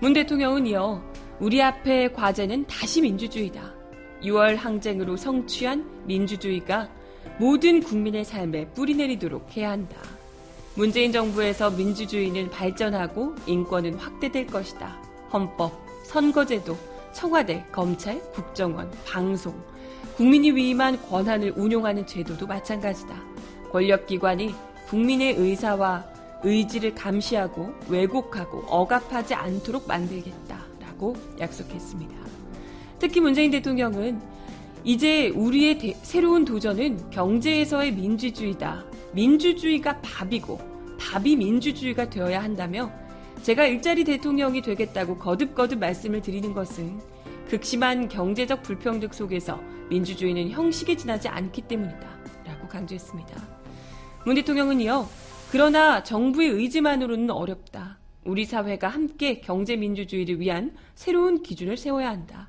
[0.00, 1.02] 문 대통령은 이어
[1.40, 3.74] 우리 앞의 과제는 다시 민주주의다.
[4.22, 6.88] 6월 항쟁으로 성취한 민주주의가
[7.38, 9.98] 모든 국민의 삶에 뿌리내리도록 해야 한다.
[10.74, 15.02] 문재인 정부에서 민주주의는 발전하고 인권은 확대될 것이다.
[15.30, 15.72] 헌법,
[16.04, 16.78] 선거제도,
[17.14, 19.54] 청와대, 검찰, 국정원, 방송,
[20.16, 23.14] 국민이 위임한 권한을 운용하는 제도도 마찬가지다.
[23.70, 24.54] 권력기관이
[24.88, 26.04] 국민의 의사와
[26.42, 32.14] 의지를 감시하고 왜곡하고 억압하지 않도록 만들겠다라고 약속했습니다.
[32.98, 34.20] 특히 문재인 대통령은
[34.84, 38.84] 이제 우리의 대, 새로운 도전은 경제에서의 민주주의다.
[39.12, 40.58] 민주주의가 밥이고
[40.98, 42.90] 밥이 민주주의가 되어야 한다며
[43.44, 46.98] 제가 일자리 대통령이 되겠다고 거듭거듭 말씀을 드리는 것은
[47.46, 52.08] 극심한 경제적 불평등 속에서 민주주의는 형식에 지나지 않기 때문이다.
[52.46, 53.48] 라고 강조했습니다.
[54.24, 55.06] 문 대통령은 이어
[55.52, 57.98] 그러나 정부의 의지만으로는 어렵다.
[58.24, 62.48] 우리 사회가 함께 경제민주주의를 위한 새로운 기준을 세워야 한다.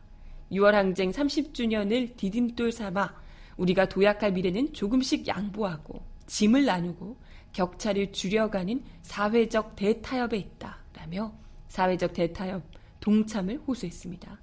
[0.53, 3.13] 6월 항쟁 30주년을 디딤돌 삼아
[3.57, 7.17] 우리가 도약할 미래는 조금씩 양보하고 짐을 나누고
[7.55, 10.77] 격차를 줄여가는 사회적 대타협에 있다.
[10.93, 11.33] 라며
[11.69, 12.61] 사회적 대타협
[12.99, 14.39] 동참을 호소했습니다.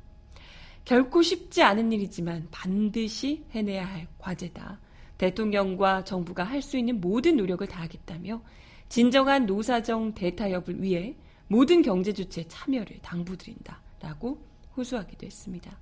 [0.85, 4.81] 결코 쉽지 않은 일이지만 반드시 해내야 할 과제다.
[5.19, 8.43] 대통령과 정부가 할 수 있는 모든 노력을 다하겠다며
[8.89, 11.15] 진정한 노사정 대타협을 위해
[11.49, 13.81] 모든 경제 주체 참여를 당부드린다.
[14.01, 14.43] 라고
[14.77, 15.79] 호소하기도 했습니다.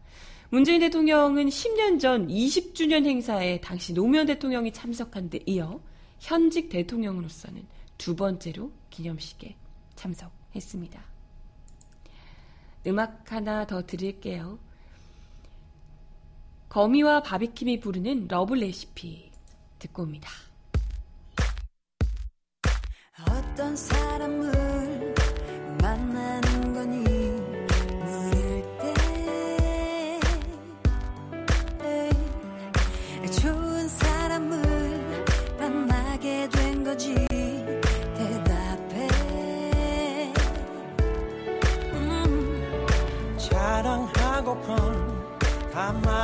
[0.51, 5.81] 문재인 대통령은 10년 전 20주년 행사에 당시 노무현 대통령이 참석한 데 이어
[6.21, 7.67] 현직 대통령으로서는
[7.99, 9.57] 두 번째로 기념식에
[9.97, 11.03] 참석했습니다.
[12.87, 14.59] 음악 하나 더 드릴게요.
[16.69, 19.31] 거미와 바비킴이 부르는 러블 레시피
[19.79, 20.31] 듣고 옵니다.
[23.29, 25.15] 어떤 사람을
[25.83, 26.60] 만나는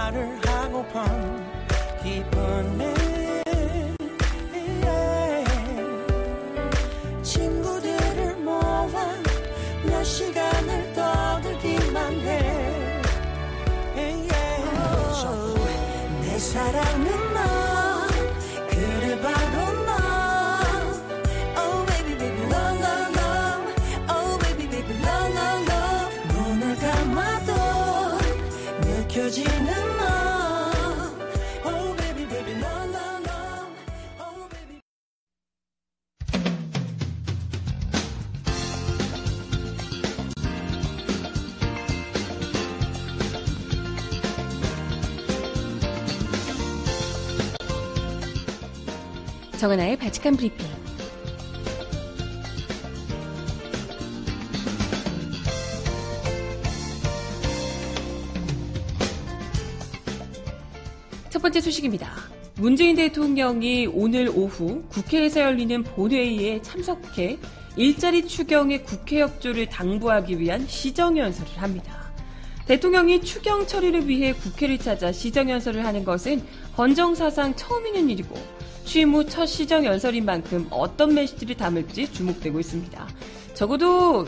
[0.07, 1.36] 말을 하고픈
[49.57, 50.67] 정하나의 바칙한 브리핑.
[61.31, 62.11] 첫 번째 소식입니다.
[62.57, 67.39] 문재인 대통령이 오늘 오후 국회에서 열리는 본회의에 참석해
[67.77, 72.07] 일자리 추경의 국회 협조를 당부하기 위한 시정연설을 합니다.
[72.67, 76.43] 대통령이 추경 처리를 위해 국회를 찾아 시정연설을 하는 것은
[76.77, 78.35] 헌정사상 처음 있는 일이고
[78.87, 83.09] 취임 후 첫 시정 연설인 만큼 어떤 메시지를 담을지 주목되고 있습니다.
[83.53, 84.27] 적어도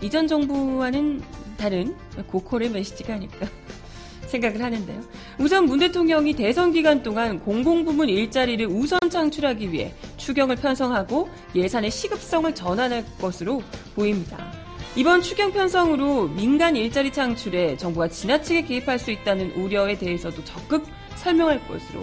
[0.00, 1.22] 이전 정부와는
[1.58, 1.94] 다른
[2.26, 3.46] 고퀄의 메시지가 아닐까
[4.26, 5.02] 생각을 하는데요.
[5.38, 12.54] 우선 문 대통령이 대선 기간 동안 공공부문 일자리를 우선 창출하기 위해 추경을 편성하고 예산의 시급성을
[12.54, 13.62] 전환할 것으로
[13.94, 14.52] 보입니다.
[14.96, 21.60] 이번 추경 편성으로 민간 일자리 창출에 정부가 지나치게 개입할 수 있다는 우려에 대해서도 적극 설명할
[21.68, 22.02] 것으로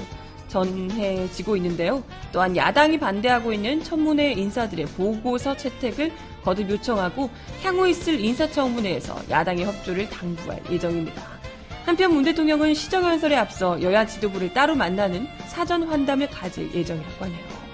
[0.55, 2.01] 전해지고 있는데요.
[2.31, 6.13] 또한 야당이 반대하고 있는 청문회 인사들의 보고서 채택을
[6.43, 7.29] 거듭 요청하고
[7.61, 11.21] 향후 있을 인사청문회에서 야당의 협조를 당부할 예정입니다.
[11.85, 17.64] 한편 문 대통령은 시정연설에 앞서 여야 지도부를 따로 만나는 사전 환담을 가질 예정이라고 하네요.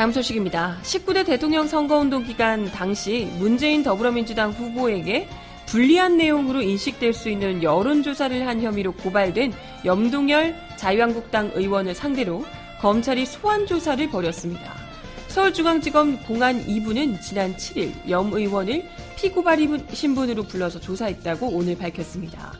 [0.00, 0.78] 다음 소식입니다.
[0.82, 5.28] 19대 대통령 선거운동 기간 당시 문재인 더불어민주당 후보에게
[5.66, 9.52] 불리한 내용으로 인식될 수 있는 여론조사를 한 혐의로 고발된
[9.84, 12.46] 염동열 자유한국당 의원을 상대로
[12.80, 14.72] 검찰이 소환 조사를 벌였습니다.
[15.28, 19.58] 서울중앙지검 공안 2부는 지난 7일 염 의원을 피고발
[19.92, 22.54] 신분으로 불러서 조사했다고 오늘 밝혔습니다.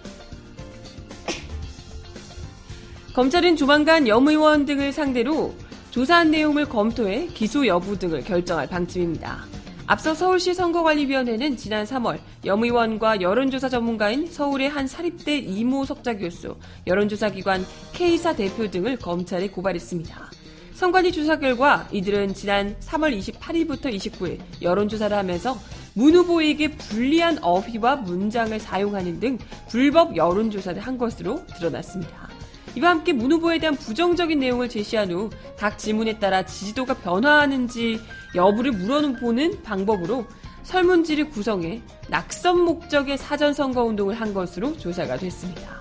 [3.14, 5.54] 검찰은 조만간 염 의원 등을 상대로
[5.90, 9.44] 조사한 내용을 검토해 기소 여부 등을 결정할 방침입니다.
[9.86, 16.54] 앞서 서울시 선거관리위원회는 지난 3월 염 의원과 여론조사 전문가인 서울의 한 사립대 이모 석자 교수,
[16.86, 20.30] 여론조사기관 K사 대표 등을 검찰에 고발했습니다.
[20.74, 25.58] 선관위 조사 결과 이들은 지난 3월 28일부터 29일 여론조사를 하면서
[25.94, 32.29] 문 후보에게 불리한 어휘와 문장을 사용하는 등 불법 여론조사를 한 것으로 드러났습니다.
[32.76, 38.00] 이와 함께 문 후보에 대한 부정적인 내용을 제시한 후각 질문에 따라 지지도가 변화하는지
[38.34, 40.26] 여부를 물어보는 방법으로
[40.62, 45.79] 설문지를 구성해 낙선 목적의 사전 선거 운동을 한 것으로 조사가 됐습니다.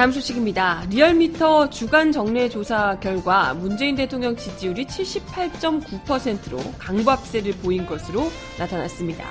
[0.00, 0.86] 다음 소식입니다.
[0.88, 9.28] 리얼미터 주간 정례 조사 결과 문재인 대통령 지지율이 78.9%로 강박세를 보인 것으로 나타났습니다.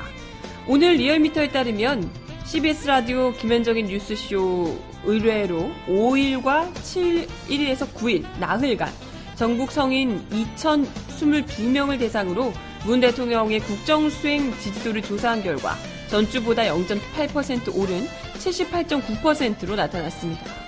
[0.68, 2.08] 오늘 리얼미터에 따르면
[2.46, 8.94] CBS 라디오 김현정의 뉴스쇼 의뢰로 5일과 7일에서 9일 나흘간
[9.34, 12.54] 전국 성인 2,022명을 대상으로
[12.86, 15.74] 문 대통령의 국정 수행 지지도를 조사한 결과
[16.10, 18.06] 전주보다 0.8% 오른
[18.38, 20.59] 78.9%로 나타났습니다.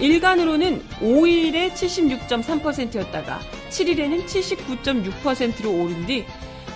[0.00, 6.24] 일간으로는 5일에 76.3%였다가 7일에는 79.6%로 오른 뒤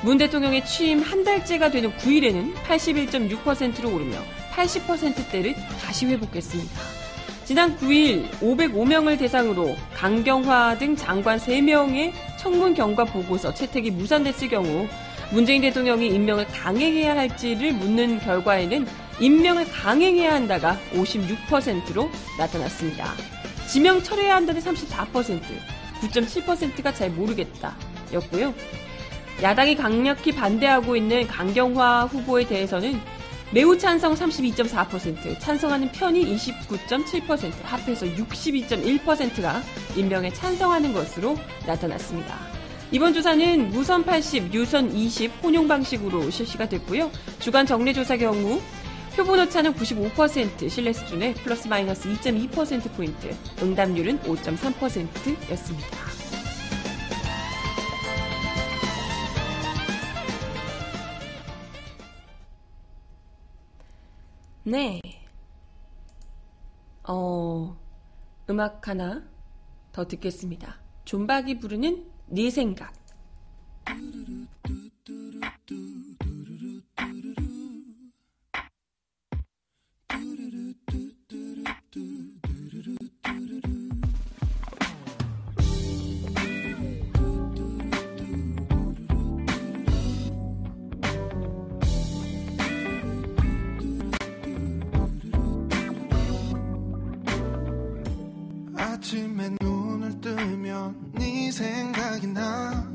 [0.02, 4.16] 문 대통령의 취임 한 달째가 되는 9일에는 81.6%로 오르며
[4.52, 6.80] 80%대를 다시 회복했습니다.
[7.44, 14.88] 지난 9일 505명을 대상으로 강경화 등 장관 3명의 청문 경과 보고서 채택이 무산됐을 경우
[15.32, 18.86] 문재인 대통령이 임명을 강행해야 할지를 묻는 결과에는
[19.20, 23.12] 임명을 강행해야 한다가 56%로 나타났습니다.
[23.70, 25.40] 지명 철회해야 한다는 34%,
[26.00, 27.76] 9.7%가 잘 모르겠다
[28.12, 28.54] 였고요.
[29.42, 33.00] 야당이 강력히 반대하고 있는 강경화 후보에 대해서는
[33.52, 39.60] 매우 찬성 32.4%, 찬성하는 편이 29.7%, 합해서 62.1%가
[39.96, 42.38] 임명에 찬성하는 것으로 나타났습니다.
[42.92, 47.10] 이번 조사는 무선 80, 유선 20 혼용 방식으로 실시가 됐고요.
[47.38, 48.60] 주간 정례 조사 경우
[49.16, 56.10] 표본 오차는 95% 신뢰 수준에 플러스 마이너스 2.2%포인트, 응답률은 5.3%였습니다.
[64.62, 65.00] 네.
[67.02, 67.76] 어,
[68.48, 69.24] 음악 하나
[69.90, 70.76] 더 듣겠습니다.
[71.04, 72.92] 존박이 부르는 네 생각.
[99.00, 102.86] 아침에 눈을 뜨면 네 생각이 나.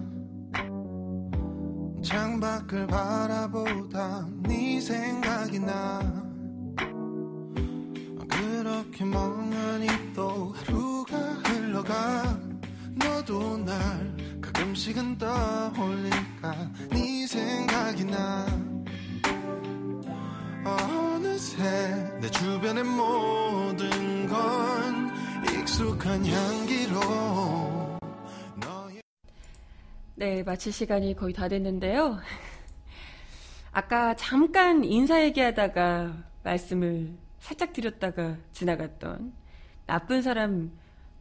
[2.03, 5.99] 창밖을 바라보다 네 생각이 나.
[8.30, 12.39] 그렇게 멍하니 또 하루가 흘러가.
[12.93, 16.72] 너도 날 가끔씩은 떠올릴까.
[16.91, 18.45] 네 생각이 나.
[20.64, 21.64] 어느새
[22.22, 24.94] 내 주변의 모든 건
[25.76, 26.99] 익숙한 향기로
[30.15, 32.17] 네, 마칠 시간이 거의 다 됐는데요.
[33.73, 39.34] 아까 잠깐 인사 얘기하다가 말씀을 살짝 드렸다가 지나갔던
[39.86, 40.71] 나쁜 사람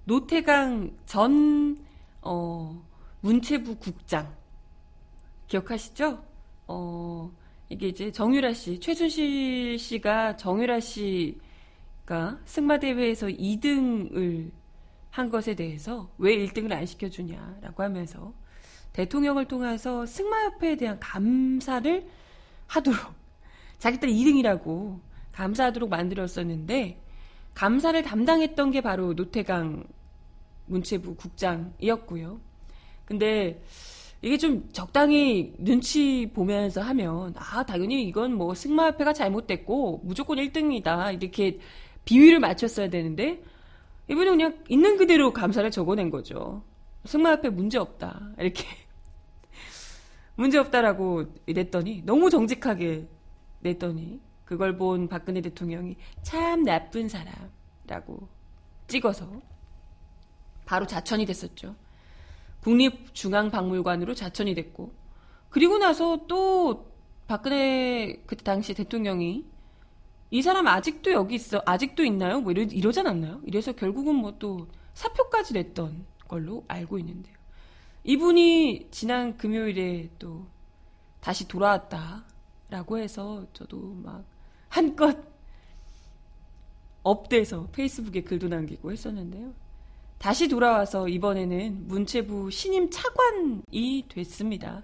[0.05, 1.85] 노태강 전
[2.23, 2.81] 어,
[3.23, 4.33] 문체부 국장
[5.49, 6.23] 기억하시죠?
[6.69, 7.33] 어,
[7.71, 11.41] 이게 이제 정유라 씨, 최순실 씨가 정유라 씨
[12.07, 14.51] 가 승마 대회에서 2등을
[15.11, 18.35] 한 것에 대해서 왜 1등을 안 시켜주냐라고 하면서
[18.93, 22.07] 대통령을 통해서 승마협회에 대한 감사를
[22.67, 23.01] 하도록
[23.79, 25.01] 자기들 2등이라고
[25.33, 27.01] 감사하도록 만들었었는데
[27.55, 29.87] 감사를 담당했던 게 바로 노태강
[30.67, 32.41] 문체부 국장이었고요.
[33.05, 33.63] 근데
[34.23, 41.59] 이게 좀 적당히 눈치 보면서 하면 아 당연히 이건 뭐 승마협회가 잘못됐고 무조건 1등이다 이렇게
[42.05, 43.43] 비위를 맞췄어야 되는데
[44.09, 46.63] 이분은 그냥 있는 그대로 감사를 적어낸 거죠.
[47.07, 48.65] 승마협회 문제 없다 이렇게
[50.37, 53.07] 문제 없다라고 냈더니 너무 정직하게
[53.61, 58.29] 냈더니 그걸 본 박근혜 대통령이 참 나쁜 사람라고
[58.87, 59.41] 찍어서
[60.67, 61.75] 바로 자천이 됐었죠.
[62.61, 64.93] 국립중앙박물관으로 자천이 됐고
[65.51, 66.93] 그리고 나서 또
[67.27, 69.45] 박근혜 그때 당시 대통령이
[70.31, 72.41] 이 사람 아직도 여기 있어 아직도 있나요?
[72.41, 73.41] 뭐 이러, 이러지 않았나요?
[73.45, 77.35] 이래서 결국은 뭐 또 사표까지 냈던 걸로 알고 있는데요.
[78.05, 80.47] 이분이 지난 금요일에 또
[81.21, 84.25] 다시 돌아왔다라고 해서 저도 막
[84.69, 85.17] 한껏
[87.03, 89.53] up돼서 페이스북에 글도 남기고 했었는데요.
[90.19, 94.83] 다시 돌아와서 이번에는 문체부 신임 차관이 됐습니다.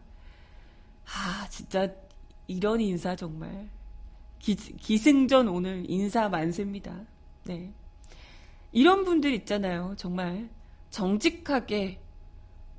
[1.07, 1.89] 아, 진짜
[2.47, 3.69] 이런 인사 정말
[4.41, 7.07] 기, 기승전 오늘 인사 만세입니다.
[7.45, 7.73] 네.
[8.73, 9.95] 이런 분들 있잖아요.
[9.97, 10.49] 정말
[10.89, 12.01] 정직하게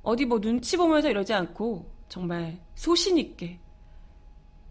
[0.02, 3.58] 어디 뭐 눈치 보면서 이러지 않고 정말 소신 있게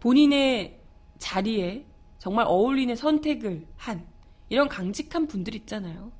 [0.00, 0.80] 본인의
[1.18, 1.86] 자리에
[2.18, 4.06] 정말 어울리는 선택을 한
[4.48, 6.12] 이런 강직한 분들 있잖아요.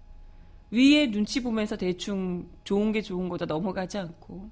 [0.71, 4.51] 위에 눈치 보면서 대충 좋은 게 좋은 거다 넘어가지 않고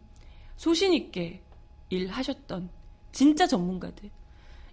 [0.57, 1.43] 소신 있게
[1.89, 2.69] 일하셨던
[3.11, 4.11] 진짜 전문가들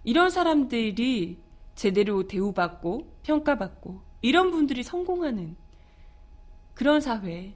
[0.04, 1.38] 이런 사람들이
[1.74, 5.56] 제대로 대우받고 평가받고 이런 분들이 성공하는
[6.74, 7.54] 그런 사회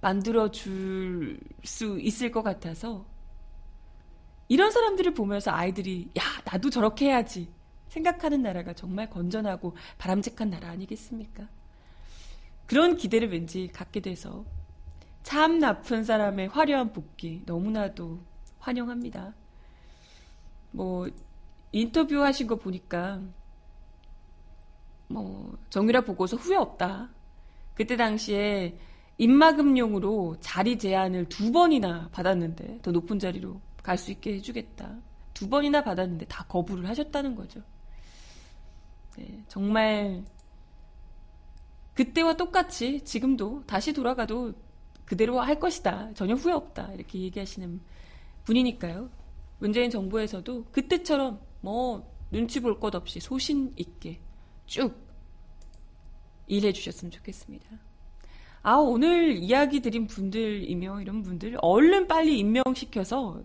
[0.00, 3.06] 만들어 줄 수 있을 것 같아서
[4.48, 7.48] 이런 사람들을 보면서 아이들이 야 나도 저렇게 해야지
[7.88, 11.48] 생각하는 나라가 정말 건전하고 바람직한 나라 아니겠습니까?
[12.66, 14.44] 그런 기대를 왠지 갖게 돼서
[15.22, 18.20] 참 나쁜 사람의 화려한 복귀 너무나도
[18.58, 19.34] 환영합니다.
[20.72, 21.08] 뭐
[21.70, 23.20] 인터뷰 하신 거 보니까
[25.08, 27.10] 뭐 정유라 보고서 후회 없다.
[27.74, 28.76] 그때 당시에
[29.18, 34.98] 입마금용으로 자리 제한을 두 번이나 받았는데 더 높은 자리로 갈 수 있게 해주겠다.
[35.34, 37.62] 두 번이나 받았는데 다 거부를 하셨다는 거죠.
[39.16, 40.24] 네, 정말
[41.94, 44.54] 그때와 똑같이 지금도 다시 돌아가도
[45.04, 46.14] 그대로 할 것이다.
[46.14, 46.92] 전혀 후회 없다.
[46.94, 47.80] 이렇게 얘기하시는
[48.44, 49.10] 분이니까요.
[49.62, 54.18] 문재인 정부에서도 그때처럼 뭐 눈치 볼 것 없이 소신 있게
[54.66, 54.92] 쭉
[56.48, 57.68] 일해 주셨으면 좋겠습니다.
[58.64, 63.40] 아, 오늘 이야기 드린 분들이며 이런 분들 얼른 빨리 임명시켜서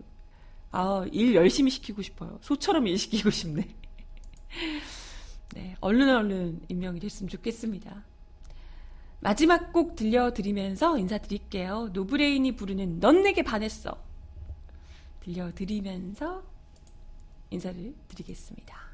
[0.72, 2.38] 아, 일 열심히 시키고 싶어요.
[2.42, 3.62] 소처럼 일 시키고 싶네.
[5.54, 8.04] 네, 얼른 얼른 임명이 됐으면 좋겠습니다.
[9.20, 11.90] 마지막 곡 들려드리면서 인사드릴게요.
[11.92, 14.07] 노브레인이 부르는 넌 내게 반했어.
[15.20, 16.42] 들려드리면서
[17.50, 18.87] 인사를 드리겠습니다.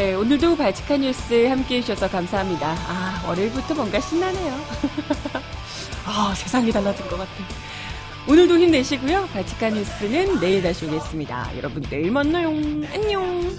[0.00, 2.74] 네, 오늘도 발칙한 뉴스 함께 해주셔서 감사합니다.
[2.88, 4.58] 아, 월요일부터 뭔가 신나네요.
[6.08, 7.30] 아, 세상이 달라진 것 같아.
[8.26, 9.28] 오늘도 힘내시고요.
[9.30, 11.50] 발칙한 뉴스는 내일 다시 오겠습니다.
[11.58, 12.48] 여러분 내일 만나요.
[12.94, 13.58] 안녕.